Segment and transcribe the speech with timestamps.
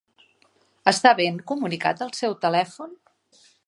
[0.93, 3.01] Està ben comunicat el seu telèfon?